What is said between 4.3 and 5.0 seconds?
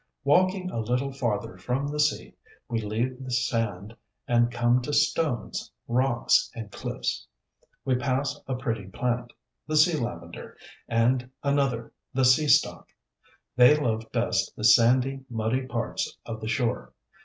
come to